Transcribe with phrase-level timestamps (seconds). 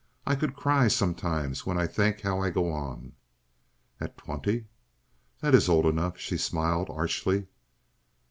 [0.25, 3.11] I could cry sometimes when I think how I go on."
[3.99, 4.65] "At twenty?"
[5.41, 7.45] "That is old enough," she smiled, archly.